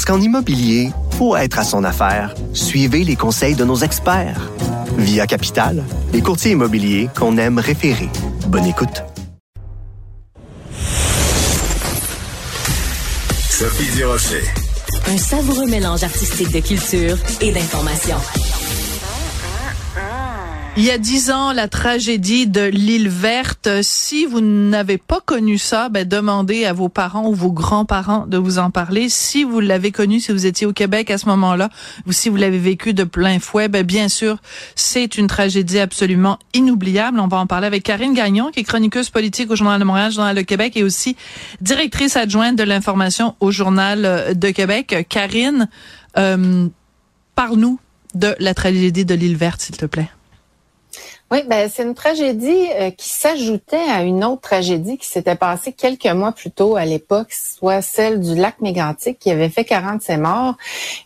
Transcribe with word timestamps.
Parce 0.00 0.16
qu'en 0.16 0.24
immobilier, 0.24 0.92
pour 1.18 1.36
être 1.36 1.58
à 1.58 1.62
son 1.62 1.84
affaire, 1.84 2.34
suivez 2.54 3.04
les 3.04 3.16
conseils 3.16 3.54
de 3.54 3.66
nos 3.66 3.76
experts. 3.76 4.50
Via 4.96 5.26
Capital, 5.26 5.84
les 6.14 6.22
courtiers 6.22 6.52
immobiliers 6.52 7.10
qu'on 7.14 7.36
aime 7.36 7.58
référer. 7.58 8.08
Bonne 8.46 8.64
écoute. 8.64 9.04
Sophie 13.50 13.94
Durocher. 13.94 14.42
Un 15.06 15.18
savoureux 15.18 15.66
mélange 15.66 16.02
artistique 16.02 16.50
de 16.50 16.60
culture 16.60 17.18
et 17.42 17.52
d'information. 17.52 18.16
Il 20.80 20.86
y 20.86 20.90
a 20.90 20.96
dix 20.96 21.30
ans, 21.30 21.52
la 21.52 21.68
tragédie 21.68 22.46
de 22.46 22.62
l'île 22.62 23.10
verte. 23.10 23.68
Si 23.82 24.24
vous 24.24 24.40
n'avez 24.40 24.96
pas 24.96 25.20
connu 25.20 25.58
ça, 25.58 25.90
ben, 25.90 26.08
demandez 26.08 26.64
à 26.64 26.72
vos 26.72 26.88
parents 26.88 27.28
ou 27.28 27.34
vos 27.34 27.52
grands-parents 27.52 28.26
de 28.26 28.38
vous 28.38 28.58
en 28.58 28.70
parler. 28.70 29.10
Si 29.10 29.44
vous 29.44 29.60
l'avez 29.60 29.92
connu, 29.92 30.20
si 30.20 30.32
vous 30.32 30.46
étiez 30.46 30.66
au 30.66 30.72
Québec 30.72 31.10
à 31.10 31.18
ce 31.18 31.26
moment-là, 31.26 31.68
ou 32.06 32.12
si 32.12 32.30
vous 32.30 32.36
l'avez 32.36 32.58
vécu 32.58 32.94
de 32.94 33.04
plein 33.04 33.40
fouet, 33.40 33.68
ben, 33.68 33.82
bien 33.82 34.08
sûr, 34.08 34.38
c'est 34.74 35.18
une 35.18 35.26
tragédie 35.26 35.78
absolument 35.78 36.38
inoubliable. 36.54 37.20
On 37.20 37.28
va 37.28 37.36
en 37.36 37.46
parler 37.46 37.66
avec 37.66 37.82
Karine 37.82 38.14
Gagnon, 38.14 38.50
qui 38.50 38.60
est 38.60 38.64
chroniqueuse 38.64 39.10
politique 39.10 39.50
au 39.50 39.56
Journal 39.56 39.78
de 39.78 39.84
Montréal, 39.84 40.10
Journal 40.10 40.34
de 40.34 40.40
Québec, 40.40 40.78
et 40.78 40.82
aussi 40.82 41.14
directrice 41.60 42.16
adjointe 42.16 42.56
de 42.56 42.62
l'information 42.62 43.36
au 43.40 43.50
Journal 43.50 44.34
de 44.34 44.50
Québec. 44.50 45.06
Karine, 45.10 45.68
euh, 46.16 46.68
parle-nous 47.34 47.78
de 48.14 48.34
la 48.38 48.54
tragédie 48.54 49.04
de 49.04 49.14
l'île 49.14 49.36
verte, 49.36 49.60
s'il 49.60 49.76
te 49.76 49.84
plaît. 49.84 50.08
Oui, 51.32 51.44
ben 51.46 51.70
c'est 51.72 51.84
une 51.84 51.94
tragédie 51.94 52.66
euh, 52.74 52.90
qui 52.90 53.08
s'ajoutait 53.08 53.76
à 53.76 54.02
une 54.02 54.24
autre 54.24 54.40
tragédie 54.40 54.98
qui 54.98 55.06
s'était 55.06 55.36
passée 55.36 55.72
quelques 55.72 56.06
mois 56.06 56.32
plus 56.32 56.50
tôt 56.50 56.74
à 56.74 56.84
l'époque, 56.84 57.28
soit 57.32 57.82
celle 57.82 58.18
du 58.18 58.34
lac 58.34 58.60
Mégantic 58.60 59.16
qui 59.20 59.30
avait 59.30 59.48
fait 59.48 59.64
47 59.64 60.18
morts. 60.18 60.56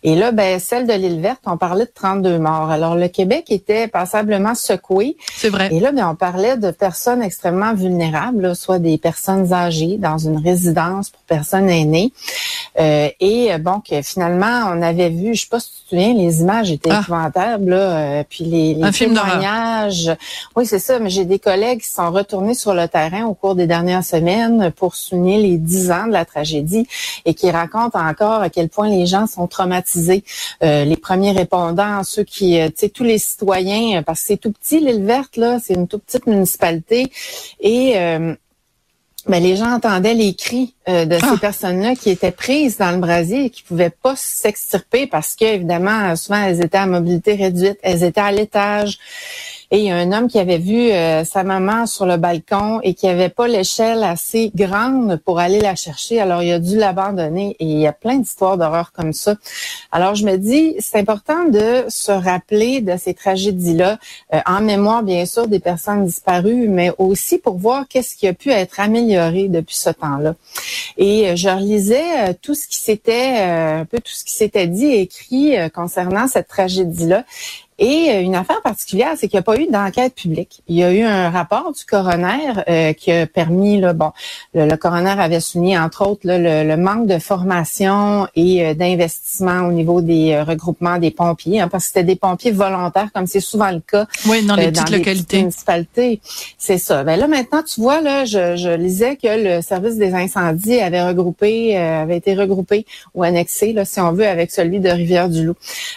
Et 0.03 0.15
là, 0.15 0.33
ben 0.33 0.59
celle 0.59 0.87
de 0.87 0.95
l'île 0.95 1.21
verte, 1.21 1.43
on 1.45 1.59
parlait 1.59 1.85
de 1.85 1.93
32 1.95 2.39
morts. 2.39 2.71
Alors 2.71 2.95
le 2.95 3.09
Québec 3.09 3.51
était 3.51 3.87
passablement 3.87 4.55
secoué. 4.55 5.19
C'est 5.37 5.51
vrai. 5.51 5.69
Et 5.71 5.79
là, 5.79 5.93
ben 5.93 6.09
on 6.09 6.15
parlait 6.15 6.57
de 6.57 6.71
personnes 6.71 7.23
extrêmement 7.23 7.75
vulnérables, 7.75 8.57
soit 8.57 8.79
des 8.79 8.97
personnes 8.97 9.53
âgées 9.53 9.99
dans 9.99 10.17
une 10.17 10.39
résidence 10.39 11.11
pour 11.11 11.21
personnes 11.25 11.69
aînées. 11.69 12.15
Euh, 12.79 13.09
et 13.21 13.53
euh, 13.53 13.59
bon, 13.59 13.81
que 13.81 14.03
finalement, 14.03 14.71
on 14.73 14.83
avait 14.83 15.09
vu, 15.11 15.35
je 15.35 15.43
sais 15.43 15.47
pas 15.49 15.61
si 15.61 15.69
tu 15.71 15.83
te 15.85 15.89
souviens, 15.91 16.15
les 16.15 16.41
images 16.41 16.71
étaient 16.73 16.91
Ah. 16.93 17.01
épouvantables, 17.03 17.71
là, 17.71 17.77
euh, 18.21 18.25
puis 18.29 18.45
les, 18.45 18.75
les 18.75 18.83
Un 18.83 18.91
film 18.93 19.15
d'horreur. 19.15 19.31
témoignages. 19.33 20.11
Oui, 20.57 20.67
c'est 20.67 20.79
ça, 20.81 20.99
mais 20.99 21.09
j'ai 21.11 21.25
des 21.25 21.39
collègues 21.39 21.83
qui 21.83 21.89
sont 21.89 22.11
retournés 22.11 22.55
sur 22.55 22.75
le 22.75 22.89
terrain 22.89 23.27
au 23.27 23.35
cours 23.35 23.55
des 23.55 23.67
dernières 23.67 24.05
semaines 24.05 24.73
pour 24.73 24.95
souligner 24.97 25.39
les 25.41 25.57
dix 25.57 25.91
ans 25.93 26.07
de 26.09 26.13
la 26.13 26.25
tragédie 26.25 26.87
et 27.25 27.35
qui 27.35 27.51
racontent 27.51 27.99
encore 27.99 28.41
à 28.43 28.51
quel 28.51 28.69
point 28.69 28.89
les 28.89 29.07
gens 29.07 29.27
sont 29.27 29.47
traumatisés. 29.47 30.25
Euh, 30.63 30.85
les 30.85 30.97
premiers 30.97 31.33
répondants, 31.33 32.03
ceux 32.03 32.25
qui, 32.25 32.59
euh, 32.61 32.67
tu 32.69 32.75
sais, 32.79 32.89
tous 32.89 33.05
les 33.05 33.19
citoyens, 33.19 34.03
parce 34.03 34.21
que 34.21 34.27
c'est 34.27 34.37
tout 34.37 34.53
petit, 34.53 34.81
l'île 34.81 35.05
verte, 35.05 35.37
là, 35.37 35.59
c'est 35.63 35.75
une 35.75 35.87
toute 35.87 36.03
petite 36.05 36.27
municipalité. 36.27 37.11
Et 37.61 37.93
euh, 37.97 38.35
ben, 39.27 39.43
les 39.43 39.57
gens 39.57 39.73
entendaient 39.73 40.15
les 40.15 40.35
cris 40.35 40.75
euh, 40.89 41.05
de 41.07 41.17
Ah. 41.21 41.31
ces 41.33 41.39
personnes-là 41.41 41.95
qui 41.97 42.11
étaient 42.11 42.31
prises 42.31 42.77
dans 42.77 42.91
le 42.91 42.99
brasier 42.99 43.47
et 43.47 43.51
qui 43.51 43.63
pouvaient 43.63 43.91
pas 43.91 44.15
s'extirper 44.17 45.07
parce 45.07 45.35
que 45.35 45.45
évidemment 45.45 46.15
souvent 46.17 46.43
elles 46.45 46.63
étaient 46.63 46.79
à 46.79 46.87
mobilité 46.87 47.35
réduite, 47.35 47.79
elles 47.83 48.05
étaient 48.05 48.21
à 48.21 48.33
l'étage. 48.33 48.99
Et 49.71 49.79
il 49.79 49.85
y 49.85 49.91
a 49.91 49.97
un 49.97 50.13
homme 50.13 50.29
qui 50.29 50.39
avait 50.39 50.59
vu 50.59 50.91
euh, 50.91 51.25
sa 51.25 51.43
maman 51.43 51.87
sur 51.87 52.07
le 52.07 52.17
balcon 52.17 52.81
et 52.83 52.95
qui 52.95 53.09
avait 53.09 53.29
pas 53.29 53.49
l'échelle 53.49 54.05
assez 54.05 54.51
grande 54.55 55.17
pour 55.25 55.39
aller 55.39 55.61
la 55.61 55.75
chercher. 55.75 56.21
Alors 56.21 56.43
il 56.43 56.53
a 56.53 56.59
dû 56.59 56.77
l'abandonner 56.77 57.57
et 57.59 57.65
il 57.65 57.79
y 57.79 57.87
a 57.87 57.93
plein 57.93 58.17
d'histoires 58.17 58.57
d'horreur 58.59 58.93
comme 58.93 59.13
ça. 59.13 59.37
Alors 59.93 60.15
je 60.15 60.25
me 60.25 60.37
dis 60.37 60.77
c'est 60.79 60.99
important 60.99 61.45
de 61.45 61.85
se 61.89 62.13
rappeler 62.13 62.81
de 62.81 62.97
ces 62.97 63.15
tragédies-là 63.15 63.99
euh, 64.33 64.41
en 64.47 64.61
mémoire 64.61 65.03
bien 65.03 65.27
sûr 65.27 65.49
des 65.49 65.61
personnes 65.61 66.05
disparues, 66.05 66.69
mais 66.69 66.93
aussi 66.99 67.39
pour 67.39 67.57
voir 67.59 67.87
qu'est-ce 67.89 68.17
qui 68.17 68.27
a 68.27 68.33
pu 68.33 68.51
être 68.51 68.81
amélioré 68.81 69.49
depuis 69.49 69.77
ce 69.77 69.91
temps-là. 69.91 70.35
Et 70.97 71.31
euh, 71.31 71.37
je 71.37 71.49
relisais 71.49 72.31
euh, 72.31 72.33
tout 72.41 72.55
ce 72.55 72.67
qui 72.69 72.79
s'était, 72.79 73.37
euh, 73.39 73.81
un 73.81 73.85
peu 73.85 73.99
tout 73.99 74.13
ce 74.13 74.25
qui 74.25 74.33
s'était 74.33 74.67
dit 74.67 74.87
et 74.87 75.01
écrit 75.03 75.57
concernant 75.73 76.29
cette 76.29 76.49
tragédie-là. 76.49 77.25
Et 77.79 78.09
euh, 78.11 78.21
une 78.21 78.35
affaire 78.37 78.63
particulière, 78.63 79.15
c'est 79.17 79.29
qu'il 79.29 79.37
n'y 79.37 79.41
a 79.41 79.43
pas 79.43 79.57
eu 79.59 79.67
d'enquête 79.67 80.15
publique. 80.15 80.63
Il 80.69 80.77
y 80.77 80.85
a 80.85 80.93
eu 80.93 81.03
un 81.03 81.31
rapport 81.31 81.73
du 81.73 81.85
coroner 81.85 82.53
euh, 82.69 82.93
qui 82.93 83.11
a 83.11 83.27
permis, 83.27 83.81
là, 83.81 83.93
bon, 83.93 84.13
le, 84.55 84.67
le 84.67 84.77
coroner 84.77 85.11
avait 85.19 85.41
souligné 85.41 85.79
entre 85.79 86.07
autres 86.07 86.21
là, 86.25 86.39
le, 86.39 86.69
le 86.69 86.77
manque 86.77 87.07
de 87.07 87.19
formation 87.19 88.29
et 88.37 88.65
euh, 88.65 88.75
d'investissement 88.75 89.63
au 89.67 89.73
niveau 89.73 90.01
des 90.01 90.33
euh, 90.33 90.45
regroupements 90.45 90.99
des 90.99 91.11
pompiers, 91.11 91.61
hein, 91.61 91.69
parce 91.69 91.85
que 91.85 91.89
c'était 91.89 92.05
des 92.05 92.17
pompiers 92.17 92.53
volontaires, 92.53 93.09
comme 93.13 93.27
c'est 93.27 93.41
souvent 93.41 93.71
le 93.71 93.81
cas 93.81 94.07
Oui, 94.29 94.45
dans 94.47 94.57
les 94.57 94.67
euh, 94.67 94.71
petites 94.71 94.91
les 94.91 94.99
localités. 94.99 95.39
municipalités. 95.39 96.21
C'est 96.59 96.79
ça. 96.79 97.03
Ben 97.05 97.19
là 97.19 97.27
maintenant, 97.27 97.63
tu 97.63 97.81
vois 97.81 98.01
là, 98.01 98.25
je, 98.25 98.57
je 98.57 98.71
lisais 98.71 99.17
que 99.17 99.29
le 99.57 99.63
service 99.63 99.97
des 99.97 100.15
incendies 100.15 100.81
avait 100.81 101.03
regroupé, 101.03 101.77
euh, 101.77 102.03
avait 102.03 102.17
été 102.19 102.35
regroupé 102.35 102.87
ou 103.15 103.23
annexé, 103.23 103.73
là, 103.73 103.85
si 103.85 104.01
on 104.01 104.13
veut, 104.13 104.27
avec 104.27 104.51
celui 104.51 104.81
de 104.81 104.89
Rivière-du-Loup. 104.91 105.55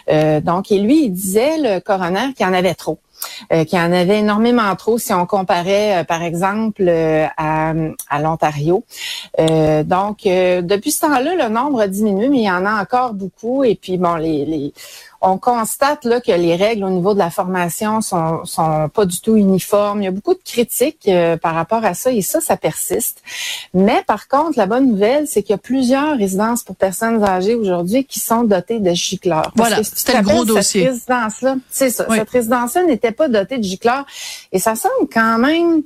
Euh, 0.09 0.41
donc, 0.41 0.71
et 0.71 0.79
lui, 0.79 1.05
il 1.05 1.11
disait 1.11 1.57
le 1.75 1.79
coroner 1.79 2.33
qu'il 2.33 2.45
y 2.45 2.50
en 2.50 2.53
avait 2.53 2.75
trop. 2.75 3.00
Euh, 3.51 3.66
qu'il 3.66 3.79
y 3.79 3.81
en 3.81 3.91
avait 3.91 4.19
énormément 4.19 4.75
trop 4.75 4.97
si 4.97 5.13
on 5.13 5.25
comparait, 5.25 5.97
euh, 5.97 6.03
par 6.03 6.22
exemple, 6.22 6.83
euh, 6.88 7.25
à, 7.38 7.73
à 8.09 8.22
l'Ontario. 8.22 8.83
Euh, 9.39 9.83
donc, 9.83 10.25
euh, 10.25 10.61
depuis 10.61 10.91
ce 10.91 11.01
temps-là, 11.01 11.35
le 11.35 11.50
nombre 11.50 11.81
a 11.81 11.88
diminué, 11.88 12.29
mais 12.29 12.38
il 12.39 12.44
y 12.44 12.51
en 12.51 12.66
a 12.66 12.81
encore 12.81 13.13
beaucoup. 13.13 13.63
Et 13.63 13.75
puis, 13.75 13.97
bon, 13.97 14.16
les, 14.16 14.45
les 14.45 14.73
on 15.19 15.39
constate 15.39 16.05
là 16.05 16.22
que 16.22 16.31
les 16.31 16.55
règles 16.55 16.83
au 16.83 16.91
niveau 16.91 17.13
de 17.13 17.19
la 17.19 17.31
formation 17.31 18.01
sont, 18.01 18.45
sont 18.45 18.88
pas 18.89 19.05
du 19.05 19.19
tout 19.19 19.35
uniformes. 19.35 20.01
Il 20.01 20.05
y 20.05 20.07
a 20.07 20.11
beaucoup 20.11 20.35
de 20.35 20.44
critiques 20.45 21.07
euh, 21.07 21.38
par 21.38 21.55
rapport 21.55 21.84
à 21.84 21.95
ça 21.95 22.11
et 22.11 22.22
ça, 22.22 22.39
ça 22.39 22.55
persiste. 22.55 23.23
Mais 23.73 24.03
par 24.05 24.28
contre, 24.28 24.57
la 24.57 24.67
bonne 24.67 24.91
nouvelle, 24.91 25.28
c'est 25.28 25.41
qu'il 25.41 25.51
y 25.51 25.55
a 25.55 25.57
plusieurs 25.57 26.17
résidences 26.17 26.63
pour 26.63 26.75
personnes 26.75 27.23
âgées 27.23 27.55
aujourd'hui 27.55 28.05
qui 28.05 28.19
sont 28.19 28.44
dotées 28.44 28.79
de 28.79 28.91
gicleurs. 28.91 29.51
Voilà, 29.55 29.84
c'était 29.84 30.17
le 30.17 30.23
gros 30.23 30.45
dossier. 30.45 30.84
Cette 30.84 30.91
résidence-là, 30.91 31.55
c'est 31.69 31.89
ça. 31.89 32.05
Oui. 32.09 32.17
Cette 32.17 32.29
résidence-là 32.29 32.84
n'était 32.84 33.06
pas 33.12 33.28
dotée 33.28 33.57
de 33.57 33.63
gicleurs. 33.63 34.06
Et 34.51 34.59
ça 34.59 34.75
semble 34.75 35.09
quand 35.12 35.38
même 35.38 35.84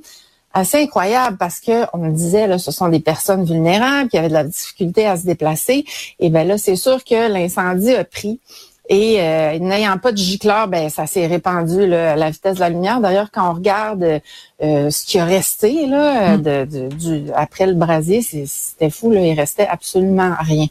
assez 0.54 0.82
incroyable 0.82 1.36
parce 1.38 1.60
que 1.60 1.86
on 1.94 2.08
disait 2.08 2.46
là 2.46 2.58
ce 2.58 2.70
sont 2.70 2.88
des 2.88 3.00
personnes 3.00 3.44
vulnérables 3.44 4.10
qui 4.10 4.18
avaient 4.18 4.28
de 4.28 4.34
la 4.34 4.44
difficulté 4.44 5.06
à 5.06 5.16
se 5.16 5.24
déplacer. 5.24 5.84
Et 6.18 6.30
ben 6.30 6.46
là 6.46 6.58
c'est 6.58 6.76
sûr 6.76 7.02
que 7.04 7.32
l'incendie 7.32 7.94
a 7.94 8.04
pris 8.04 8.40
et 8.88 9.20
euh, 9.20 9.58
n'ayant 9.58 9.96
pas 9.98 10.12
de 10.12 10.16
gicleur, 10.18 10.68
ben 10.68 10.90
ça 10.90 11.06
s'est 11.06 11.26
répandu 11.26 11.86
là, 11.86 12.12
à 12.12 12.16
la 12.16 12.30
vitesse 12.30 12.56
de 12.56 12.60
la 12.60 12.68
lumière. 12.68 13.00
D'ailleurs, 13.00 13.28
quand 13.32 13.48
on 13.50 13.54
regarde 13.54 14.20
euh, 14.62 14.90
ce 14.90 15.04
qui 15.06 15.18
a 15.18 15.24
resté 15.24 15.86
là, 15.86 16.36
Mm. 16.36 16.42
de, 16.42 16.64
de- 16.64 16.88
du, 16.94 17.30
après 17.34 17.66
le 17.66 17.74
brasier, 17.74 18.22
c'était 18.22 18.90
fou. 18.90 19.10
Là, 19.10 19.20
il 19.20 19.38
restait 19.38 19.66
absolument 19.66 20.34
rien. 20.40 20.66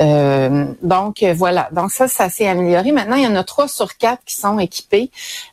Euh, 0.00 0.64
donc 0.82 1.22
euh, 1.22 1.34
voilà. 1.36 1.68
Donc 1.72 1.90
ça, 1.92 2.08
ça 2.08 2.28
s'est 2.30 2.48
amélioré. 2.48 2.92
Maintenant, 2.92 3.16
il 3.16 3.24
y 3.24 3.26
en 3.26 3.36
a 3.36 3.44
trois 3.44 3.68
sur 3.68 3.96
quatre 3.96 4.22
qui 4.24 4.34
sont 4.36 4.58
équipés, 4.58 5.10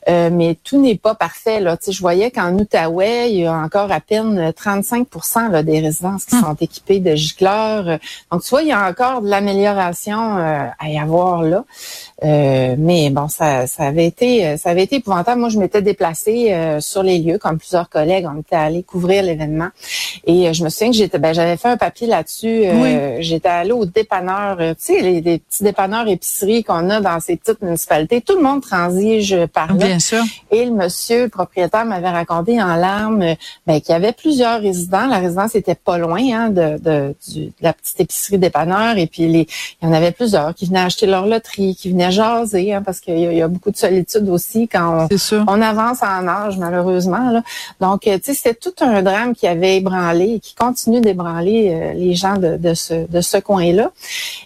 euh, 0.07 0.30
mais 0.31 0.57
tout 0.63 0.80
n'est 0.81 0.95
pas 0.97 1.15
parfait. 1.15 1.59
Là, 1.59 1.77
tu 1.77 1.86
sais, 1.86 1.91
je 1.91 2.01
voyais 2.01 2.31
qu'en 2.31 2.53
Outaouais, 2.53 3.31
il 3.31 3.39
y 3.41 3.45
a 3.45 3.53
encore 3.53 3.91
à 3.91 4.00
peine 4.00 4.51
35 4.53 5.07
là, 5.51 5.63
des 5.63 5.80
résidences 5.80 6.25
qui 6.25 6.36
Mm. 6.36 6.41
sont 6.41 6.53
équipées 6.56 7.00
de 7.00 7.15
gicleurs. 7.15 8.00
Donc 8.31 8.44
tu 8.44 8.50
vois, 8.50 8.62
il 8.62 8.69
y 8.69 8.71
a 8.71 8.88
encore 8.88 9.21
de 9.21 9.30
l'amélioration 9.30 10.38
euh, 10.38 10.65
à 10.80 10.89
y 10.89 10.97
avoir 11.00 11.44
là. 11.44 11.63
Euh, 12.23 12.75
mais 12.77 13.09
bon, 13.09 13.27
ça, 13.27 13.67
ça 13.67 13.83
avait 13.83 14.05
été, 14.05 14.57
ça 14.57 14.69
avait 14.69 14.83
été 14.83 14.97
épouvantable. 14.97 15.39
Moi, 15.39 15.49
je 15.49 15.59
m'étais 15.59 15.81
déplacée 15.81 16.51
euh, 16.51 16.79
sur 16.79 17.03
les 17.03 17.19
lieux, 17.19 17.37
comme 17.37 17.57
plusieurs 17.57 17.89
collègues. 17.89 18.27
On 18.33 18.39
était 18.39 18.55
allés 18.55 18.83
couvrir 18.83 19.23
l'événement, 19.23 19.69
et 20.25 20.53
je 20.53 20.63
me 20.63 20.69
souviens 20.69 20.91
que 20.91 20.97
j'étais, 20.97 21.19
ben, 21.19 21.33
j'avais 21.33 21.57
fait 21.57 21.69
un 21.69 21.77
papier 21.77 22.07
là-dessus. 22.07 22.63
J'étais 23.19 23.49
allée 23.49 23.71
au 23.71 23.85
dépanneur, 23.85 24.57
tu 24.57 24.75
sais, 24.79 25.01
les, 25.01 25.21
les, 25.21 25.39
petits 25.39 25.63
dépanneurs 25.63 26.07
épiceries 26.07 26.63
qu'on 26.63 26.89
a 26.89 27.01
dans 27.01 27.19
ces 27.19 27.37
petites 27.37 27.61
municipalités. 27.61 28.21
Tout 28.21 28.35
le 28.35 28.43
monde 28.43 28.61
transige 28.61 29.45
par 29.47 29.73
là. 29.73 29.85
Bien 29.85 29.99
sûr. 29.99 30.23
Et 30.51 30.65
le 30.65 30.71
monsieur 30.71 31.23
le 31.23 31.29
propriétaire 31.29 31.85
m'avait 31.85 32.09
raconté 32.09 32.61
en 32.61 32.75
larmes 32.75 33.35
ben, 33.65 33.81
qu'il 33.81 33.91
y 33.91 33.95
avait 33.95 34.13
plusieurs 34.13 34.61
résidents. 34.61 35.07
La 35.07 35.19
résidence 35.19 35.55
était 35.55 35.75
pas 35.75 35.97
loin 35.97 36.21
hein, 36.33 36.49
de, 36.49 36.77
de, 36.77 37.15
de, 37.35 37.51
la 37.61 37.73
petite 37.73 37.99
épicerie 37.99 38.37
dépanneur. 38.37 38.97
Et 38.97 39.07
puis, 39.07 39.27
les, 39.27 39.47
il 39.81 39.87
y 39.87 39.87
en 39.87 39.93
avait 39.93 40.11
plusieurs 40.11 40.53
qui 40.55 40.65
venaient 40.65 40.79
acheter 40.79 41.05
leur 41.05 41.25
loterie, 41.25 41.69
qui 41.75 41.92
venaient 41.92 42.12
jaser, 42.12 42.74
hein, 42.74 42.81
parce 42.83 43.00
qu'il 43.00 43.18
y, 43.18 43.21
y, 43.21 43.42
a 43.42 43.48
beaucoup 43.48 43.71
de 43.71 43.77
solitude 43.77 44.30
aussi 44.30 44.68
quand 44.68 45.07
on, 45.31 45.44
on 45.48 45.62
avance 45.62 46.01
en 46.01 46.27
âge, 46.27 46.57
malheureusement. 46.57 47.30
Là. 47.31 47.44
Donc, 47.80 48.01
tu 48.01 48.12
sais, 48.24 48.33
c'était 48.33 48.54
tout 48.54 48.74
un 48.81 49.01
drame 49.01 49.36
qui 49.36 49.48
avait 49.48 49.77
ébranlé 49.77 50.36
et 50.36 50.39
qui 50.39 50.56
continue 50.56 51.01
d'ébranler 51.01 51.71
euh, 51.71 51.94
les 51.94 52.16
gens 52.16 52.38
de, 52.38 52.57
de 52.57 52.74
ce, 52.74 53.07
de 53.07 53.21
ce 53.21 53.38
coin-là. 53.38 53.92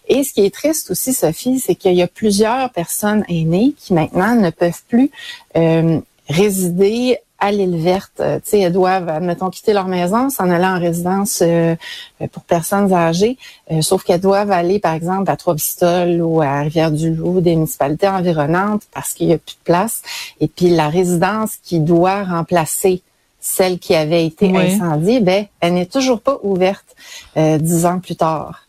Et 0.08 0.24
ce 0.24 0.34
qui 0.34 0.46
est 0.46 0.54
triste 0.54 0.92
aussi, 0.92 1.14
Sophie, 1.14 1.60
c'est 1.60 1.76
qu'il 1.76 1.94
y 1.94 2.02
a 2.02 2.08
plusieurs 2.08 2.70
personnes 2.72 3.24
aînées 3.30 3.74
qui 3.78 3.94
maintenant 3.94 4.36
ne 4.36 4.50
peuvent 4.50 4.84
plus 4.88 5.12
euh, 5.56 6.00
résider 6.30 7.18
à 7.44 7.52
l'île 7.52 7.76
verte. 7.76 8.22
Euh, 8.22 8.38
tu 8.38 8.52
sais, 8.52 8.60
elles 8.62 8.72
doivent, 8.72 9.10
admettons, 9.10 9.50
quitter 9.50 9.74
leur 9.74 9.88
maison, 9.88 10.30
s'en 10.30 10.50
aller 10.50 10.66
en 10.66 10.80
résidence 10.80 11.40
euh, 11.42 11.76
pour 12.32 12.44
personnes 12.44 12.94
âgées, 12.94 13.38
euh, 13.70 13.82
sauf 13.82 14.04
qu'elles 14.04 14.22
doivent 14.22 14.52
aller, 14.52 14.80
par 14.80 14.94
exemple, 14.94 15.30
à 15.30 15.36
Trois-Pistoles 15.36 16.22
ou 16.22 16.42
à 16.42 16.62
Rivière-du-Loup, 16.62 17.42
des 17.42 17.56
municipalités 17.56 18.08
environnantes, 18.08 18.84
parce 18.94 19.12
qu'il 19.14 19.28
n'y 19.28 19.34
a 19.34 19.38
plus 19.38 19.56
de 19.56 19.64
place. 19.66 20.04
Et 20.40 20.48
puis, 20.48 20.70
la 20.70 20.88
résidence 20.88 21.58
qui 21.62 21.82
doit 21.82 22.24
remplacer 22.24 23.02
celle 23.42 23.78
qui 23.78 23.94
avait 23.94 24.26
été 24.26 24.56
incendiée, 24.56 25.20
ben, 25.20 25.46
elle 25.60 25.74
n'est 25.74 25.86
toujours 25.86 26.22
pas 26.22 26.40
ouverte 26.44 26.96
dix 27.36 27.86
ans 27.86 28.00
plus 28.00 28.16
tard. 28.16 28.63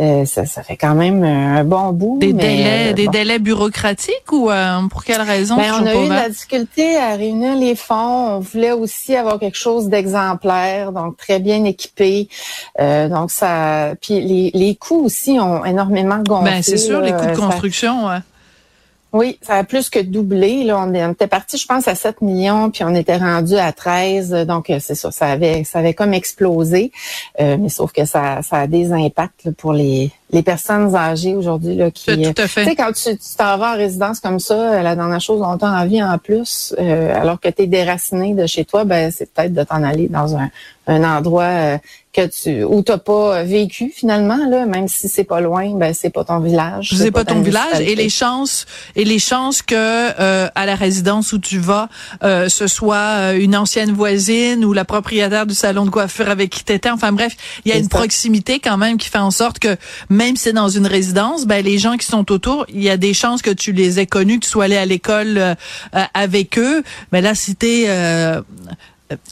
Euh, 0.00 0.24
ça, 0.24 0.44
ça, 0.44 0.64
fait 0.64 0.76
quand 0.76 0.96
même 0.96 1.22
un 1.22 1.62
bon 1.62 1.92
bout. 1.92 2.18
Des 2.18 2.32
délais, 2.32 2.90
euh, 2.90 2.92
des 2.94 3.06
délais 3.06 3.38
bureaucratiques 3.38 4.32
ou 4.32 4.50
euh, 4.50 4.80
pour 4.90 5.04
quelle 5.04 5.22
raison 5.22 5.56
ben, 5.56 5.72
On 5.80 5.86
a 5.86 5.94
eu 5.94 6.08
de 6.08 6.12
la 6.12 6.28
difficulté 6.28 6.96
à 6.96 7.14
réunir 7.14 7.54
les 7.54 7.76
fonds. 7.76 7.94
On 8.36 8.40
voulait 8.40 8.72
aussi 8.72 9.14
avoir 9.14 9.38
quelque 9.38 9.56
chose 9.56 9.88
d'exemplaire, 9.88 10.90
donc 10.90 11.16
très 11.16 11.38
bien 11.38 11.62
équipé. 11.64 12.28
donc 12.78 13.30
ça, 13.30 13.94
puis 14.00 14.20
les, 14.20 14.50
les 14.52 14.74
coûts 14.74 15.04
aussi 15.04 15.38
ont 15.38 15.64
énormément 15.64 16.18
gonflé. 16.18 16.50
Ben 16.50 16.62
c'est 16.62 16.76
sûr, 16.76 17.00
les 17.00 17.12
coûts 17.12 17.26
de 17.26 17.36
construction. 17.36 18.06
ouais. 18.08 18.18
Oui, 19.14 19.38
ça 19.42 19.54
a 19.54 19.64
plus 19.64 19.90
que 19.90 20.00
doublé. 20.00 20.64
Là, 20.64 20.84
on, 20.84 21.12
était 21.12 21.28
parti, 21.28 21.56
je 21.56 21.66
pense, 21.66 21.86
à 21.86 21.94
7 21.94 22.20
millions, 22.20 22.72
puis 22.72 22.82
on 22.82 22.96
était 22.96 23.16
rendu 23.16 23.54
à 23.54 23.70
13. 23.72 24.44
Donc, 24.44 24.70
euh, 24.70 24.78
c'est 24.80 24.96
ça, 24.96 25.12
ça 25.12 25.26
avait, 25.26 25.62
ça 25.62 25.78
avait 25.78 25.94
comme 25.94 26.12
explosé. 26.12 26.90
Euh, 27.40 27.56
mais 27.56 27.68
sauf 27.68 27.92
que 27.92 28.06
ça, 28.06 28.42
ça 28.42 28.56
a 28.56 28.66
des 28.66 28.92
impacts 28.92 29.52
pour 29.52 29.72
les, 29.72 30.10
les 30.34 30.42
personnes 30.42 30.94
âgées 30.96 31.36
aujourd'hui 31.36 31.76
là 31.76 31.92
qui 31.92 32.06
tout 32.06 32.42
à 32.42 32.48
fait. 32.48 32.64
tu 32.64 32.70
sais 32.70 32.76
quand 32.76 32.92
tu 32.92 33.16
t'en 33.38 33.56
vas 33.56 33.74
en 33.74 33.76
résidence 33.76 34.18
comme 34.18 34.40
ça 34.40 34.82
la 34.82 34.96
dernière 34.96 35.20
chose 35.20 35.40
dont 35.40 35.56
tu 35.56 35.64
as 35.64 35.70
envie 35.70 36.02
en 36.02 36.18
plus 36.18 36.74
euh, 36.78 37.14
alors 37.14 37.38
que 37.38 37.48
tu 37.48 37.62
es 37.62 37.66
déraciné 37.68 38.34
de 38.34 38.44
chez 38.46 38.64
toi 38.64 38.84
ben 38.84 39.12
c'est 39.12 39.32
peut-être 39.32 39.54
de 39.54 39.62
t'en 39.62 39.84
aller 39.84 40.08
dans 40.08 40.36
un, 40.36 40.50
un 40.88 41.04
endroit 41.04 41.44
euh, 41.44 41.78
que 42.12 42.26
tu 42.26 42.64
où 42.64 42.82
t'as 42.82 42.98
pas 42.98 43.42
vécu 43.44 43.92
finalement 43.94 44.38
là 44.48 44.66
même 44.66 44.88
si 44.88 45.08
c'est 45.08 45.24
pas 45.24 45.40
loin 45.40 45.74
ben 45.74 45.94
c'est 45.94 46.10
pas 46.10 46.24
ton 46.24 46.40
village 46.40 46.94
c'est 46.96 47.10
pas, 47.10 47.24
ton 47.24 47.40
village. 47.40 47.80
Et 47.80 47.94
les 47.94 48.08
chances 48.08 48.66
et 48.96 49.04
les 49.04 49.18
chances 49.18 49.62
que 49.62 49.74
euh, 49.76 50.48
à 50.54 50.66
la 50.66 50.74
résidence 50.74 51.32
où 51.32 51.38
tu 51.38 51.58
vas 51.58 51.88
ce 52.22 52.66
soit 52.66 53.34
une 53.34 53.56
ancienne 53.56 53.92
voisine 53.92 54.64
ou 54.64 54.72
la 54.72 54.84
propriétaire 54.84 55.46
du 55.46 55.54
salon 55.54 55.84
de 55.84 55.90
coiffure 55.90 56.28
avec 56.28 56.50
qui 56.50 56.64
t'étais. 56.64 56.90
Enfin 56.90 57.12
bref 57.12 57.36
il 57.64 57.72
y 57.72 57.74
a 57.74 57.78
une 57.78 57.88
proximité 57.88 58.58
quand 58.58 58.78
même 58.78 58.96
qui 58.96 59.08
fait 59.08 59.18
en 59.18 59.30
sorte 59.30 59.58
que 59.58 59.76
même 60.08 60.23
si 60.30 60.36
c'est 60.36 60.52
dans 60.52 60.68
une 60.68 60.86
résidence, 60.86 61.46
ben 61.46 61.64
les 61.64 61.78
gens 61.78 61.96
qui 61.96 62.06
sont 62.06 62.30
autour, 62.32 62.66
il 62.68 62.82
y 62.82 62.90
a 62.90 62.96
des 62.96 63.14
chances 63.14 63.42
que 63.42 63.50
tu 63.50 63.72
les 63.72 64.00
aies 64.00 64.06
connus, 64.06 64.40
que 64.40 64.44
tu 64.44 64.50
sois 64.50 64.64
allé 64.64 64.76
à 64.76 64.86
l'école 64.86 65.36
euh, 65.36 65.54
avec 66.14 66.58
eux. 66.58 66.82
Mais 67.12 67.20
là, 67.20 67.34
si 67.34 67.54
t'es 67.54 67.84
euh, 67.88 68.40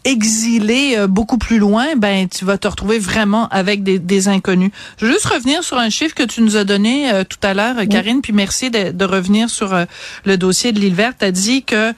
exilé 0.05 0.97
euh, 0.97 1.07
beaucoup 1.07 1.39
plus 1.39 1.59
loin, 1.59 1.97
ben 1.97 2.29
tu 2.29 2.45
vas 2.45 2.59
te 2.59 2.69
retrouver 2.69 2.99
vraiment 2.99 3.49
avec 3.49 3.83
des, 3.83 3.99
des, 3.99 4.29
inconnus. 4.29 4.71
Je 4.99 5.07
veux 5.07 5.13
juste 5.13 5.25
revenir 5.25 5.65
sur 5.65 5.79
un 5.79 5.89
chiffre 5.89 6.15
que 6.15 6.23
tu 6.23 6.43
nous 6.43 6.57
as 6.57 6.65
donné 6.65 7.11
euh, 7.11 7.25
tout 7.25 7.39
à 7.43 7.55
l'heure, 7.55 7.77
Karine, 7.89 8.21
puis 8.21 8.35
merci 8.35 8.71
de, 8.71 8.91
de 8.91 9.05
revenir 9.05 9.49
sur 9.49 9.73
euh, 9.73 9.85
le 10.25 10.37
dossier 10.37 10.73
de 10.73 10.79
l'île 10.79 10.95
verte. 10.95 11.19
Tu 11.21 11.25
as 11.25 11.31
dit 11.31 11.63
que 11.63 11.95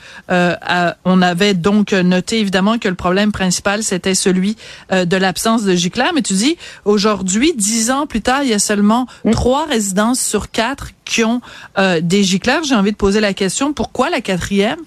on 1.05 1.23
avait 1.23 1.55
donc 1.55 1.93
noté 1.93 2.39
évidemment 2.39 2.79
que 2.79 2.89
le 2.89 2.95
problème 2.95 3.33
principal 3.33 3.83
c'était 3.83 4.15
celui 4.15 4.57
de 4.91 5.17
l'absence 5.17 5.65
de 5.65 5.75
gicleur, 5.75 6.13
mais 6.15 6.23
tu 6.23 6.35
dis 6.35 6.57
aujourd'hui, 6.85 7.53
dix 7.57 7.91
ans 7.91 8.07
plus 8.07 8.21
tard, 8.21 8.43
il 8.43 8.51
y 8.51 8.55
a 8.55 8.59
seulement 8.59 9.07
trois 9.33 9.67
résidences 9.67 10.21
sur 10.21 10.51
quatre 10.51 10.91
qui 11.05 11.25
ont 11.25 11.41
des 12.01 12.23
gicleurs. 12.23 12.65
J'ai 12.65 12.75
envie 12.75 12.93
de 12.93 12.97
poser 12.97 13.21
la 13.21 13.35
question 13.35 13.73
pourquoi 13.73 14.11
la 14.11 14.21
quatrième? 14.21 14.79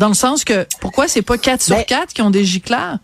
Dans 0.00 0.08
le 0.08 0.14
sens 0.14 0.44
que, 0.44 0.66
pourquoi 0.80 1.08
c'est 1.08 1.20
pas 1.20 1.36
4 1.36 1.60
sur 1.60 1.76
4 1.76 1.88
ben, 1.88 2.06
qui 2.06 2.22
ont 2.22 2.30
des 2.30 2.42
gicleurs? 2.42 2.96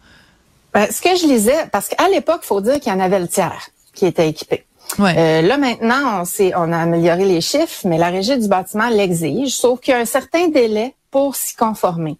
Ben, 0.72 0.90
ce 0.90 1.02
que 1.02 1.14
je 1.14 1.26
lisais, 1.26 1.66
parce 1.70 1.88
qu'à 1.88 2.08
l'époque, 2.08 2.40
il 2.43 2.46
faut 2.46 2.62
dire 2.62 2.81
qu'il 2.81 2.90
y 2.90 2.96
en 2.96 3.00
avait 3.00 3.20
le 3.20 3.28
tiers 3.28 3.69
qui 3.93 4.06
était 4.06 4.26
équipé. 4.26 4.64
Ouais. 4.98 5.14
Euh, 5.14 5.43
là 5.43 5.58
maintenant, 5.58 6.22
on, 6.22 6.52
on 6.56 6.72
a 6.72 6.78
amélioré 6.78 7.26
les 7.26 7.43
chiffres, 7.43 7.81
mais 7.84 7.98
la 7.98 8.08
régie 8.08 8.38
du 8.38 8.48
bâtiment 8.48 8.88
l'exige, 8.88 9.54
sauf 9.54 9.81
qu'il 9.81 9.93
y 9.93 9.94
a 9.94 10.00
un 10.00 10.06
certain 10.06 10.48
délai 10.48 10.94
pour 11.11 11.37
s'y 11.37 11.55
conformer. 11.55 12.19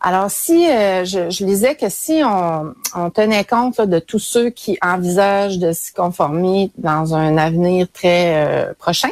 Alors, 0.00 0.30
si 0.30 0.68
euh, 0.68 1.04
je, 1.04 1.30
je, 1.30 1.44
lisais 1.44 1.74
que 1.74 1.88
si 1.88 2.22
on, 2.24 2.74
on 2.94 3.10
tenait 3.10 3.44
compte 3.44 3.80
de 3.80 3.98
tous 3.98 4.18
ceux 4.18 4.50
qui 4.50 4.78
envisagent 4.82 5.58
de 5.58 5.72
s'y 5.72 5.92
conformer 5.92 6.70
dans 6.76 7.14
un 7.14 7.38
avenir 7.38 7.86
très 7.92 8.46
euh, 8.46 8.72
prochain, 8.78 9.08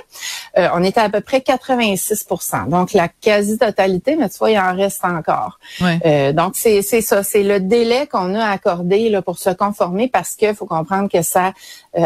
euh, 0.59 0.69
on 0.75 0.83
était 0.83 1.01
à 1.01 1.09
peu 1.09 1.21
près 1.21 1.39
86% 1.39 2.69
Donc, 2.69 2.93
la 2.93 3.09
quasi-totalité, 3.09 4.17
mais 4.17 4.29
tu 4.29 4.39
vois, 4.39 4.51
il 4.51 4.59
en 4.59 4.75
reste 4.75 5.05
encore. 5.05 5.59
Ouais. 5.81 6.33
donc, 6.33 6.55
c'est 6.55 6.83
ça, 6.83 7.23
c'est 7.23 7.43
le 7.43 7.61
délai 7.61 8.07
qu'on 8.07 8.35
a 8.35 8.47
accordé 8.47 9.09
là, 9.09 9.23
pour 9.23 9.39
se 9.39 9.51
conformer 9.51 10.09
parce 10.09 10.35
qu'il 10.35 10.55
faut 10.55 10.67
comprendre 10.67 11.09
que 11.09 11.23
ça 11.23 11.53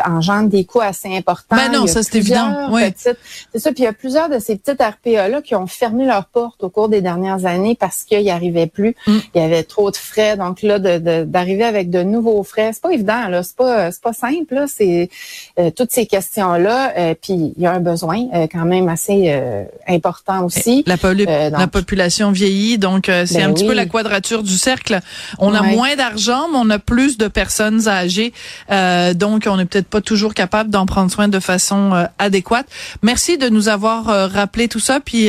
engendre 0.04 0.48
des 0.50 0.64
coûts 0.64 0.80
assez 0.80 1.08
importants. 1.16 1.56
Ben 1.56 1.72
non, 1.72 1.86
ça 1.86 2.02
c'est 2.02 2.16
évident. 2.16 2.68
Oui. 2.70 2.82
C'est 2.96 3.58
ça, 3.58 3.72
puis 3.72 3.82
il 3.82 3.84
y 3.84 3.88
a 3.88 3.92
plusieurs 3.92 4.28
de 4.28 4.38
ces 4.38 4.56
petites 4.56 4.80
RPA-là 4.80 5.42
qui 5.42 5.54
ont 5.54 5.66
fermé 5.66 6.04
leurs 6.04 6.26
portes 6.26 6.62
au 6.62 6.70
cours 6.70 6.88
des 6.88 7.00
dernières 7.08 7.46
années 7.46 7.76
parce 7.78 8.04
qu'il 8.04 8.20
n'y 8.20 8.30
arrivait 8.30 8.66
plus. 8.66 8.94
Mm. 9.06 9.18
Il 9.34 9.40
y 9.40 9.44
avait 9.44 9.62
trop 9.62 9.90
de 9.90 9.96
frais. 9.96 10.36
Donc 10.36 10.62
là, 10.62 10.78
d'arriver 10.78 11.64
avec 11.64 11.90
de 11.90 12.02
nouveaux 12.02 12.42
frais, 12.42 12.70
c'est 12.72 12.82
pas 12.82 12.92
évident. 12.92 13.28
Là, 13.28 13.42
c'est 13.42 13.56
pas 13.56 13.90
c'est 13.90 14.02
pas 14.02 14.12
simple. 14.12 14.54
Là, 14.54 14.66
c'est 14.66 15.08
euh, 15.58 15.70
toutes 15.70 15.92
ces 15.92 16.06
questions 16.06 16.54
là. 16.54 16.92
Euh, 16.96 17.14
puis 17.20 17.52
il 17.56 17.62
y 17.62 17.66
a 17.66 17.72
un 17.72 17.80
besoin 17.80 18.18
euh, 18.34 18.46
quand 18.50 18.64
même 18.64 18.88
assez 18.88 19.18
important 19.88 20.44
aussi. 20.44 20.84
La, 20.86 20.96
la 21.50 21.66
population 21.66 22.30
vieillit, 22.30 22.78
donc 22.78 23.04
c'est 23.06 23.38
ben 23.38 23.50
un 23.50 23.52
petit 23.52 23.66
peu 23.66 23.74
la 23.74 23.86
quadrature 23.86 24.42
du 24.42 24.56
cercle. 24.56 25.00
On 25.38 25.54
a 25.54 25.62
moins 25.62 25.96
d'argent, 25.96 26.48
mais 26.50 26.58
on 26.60 26.70
a 26.70 26.78
plus 26.78 27.16
de 27.18 27.28
personnes 27.28 27.88
âgées. 27.88 28.32
donc 29.14 29.46
on 29.46 29.56
n'est 29.56 29.64
peut-être 29.64 29.88
pas 29.88 30.00
toujours 30.00 30.34
capable 30.34 30.70
d'en 30.70 30.86
prendre 30.86 31.10
soin 31.10 31.28
de 31.28 31.40
façon 31.40 32.06
adéquate. 32.18 32.66
Merci 33.02 33.38
de 33.38 33.48
nous 33.48 33.68
avoir 33.68 34.04
rappelé 34.30 34.68
tout 34.68 34.80
ça, 34.80 35.00
puis 35.00 35.28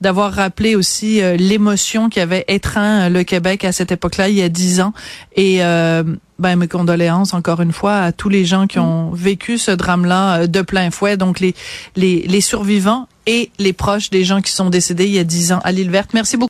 d'avoir 0.00 0.32
rappelé 0.32 0.76
aussi 0.76 1.03
euh, 1.04 1.36
l'émotion 1.36 2.08
qui 2.08 2.20
avait 2.20 2.44
étreint 2.48 3.02
euh, 3.02 3.08
le 3.08 3.24
Québec 3.24 3.64
à 3.64 3.72
cette 3.72 3.92
époque-là, 3.92 4.28
il 4.28 4.36
y 4.36 4.42
a 4.42 4.48
dix 4.48 4.80
ans. 4.80 4.92
Et 5.36 5.62
euh, 5.62 6.02
ben, 6.38 6.56
mes 6.56 6.68
condoléances 6.68 7.34
encore 7.34 7.60
une 7.60 7.72
fois 7.72 7.98
à 7.98 8.12
tous 8.12 8.28
les 8.28 8.44
gens 8.44 8.66
qui 8.66 8.78
ont 8.78 9.10
vécu 9.12 9.58
ce 9.58 9.70
drame-là 9.70 10.46
de 10.46 10.62
plein 10.62 10.90
fouet, 10.90 11.16
donc 11.16 11.40
les, 11.40 11.54
les, 11.96 12.22
les 12.26 12.40
survivants 12.40 13.06
et 13.26 13.50
les 13.58 13.72
proches 13.72 14.10
des 14.10 14.24
gens 14.24 14.40
qui 14.40 14.52
sont 14.52 14.70
décédés 14.70 15.06
il 15.06 15.12
y 15.12 15.18
a 15.18 15.24
dix 15.24 15.52
ans 15.52 15.60
à 15.64 15.72
l'île 15.72 15.90
verte. 15.90 16.10
Merci 16.12 16.36
beaucoup. 16.36 16.42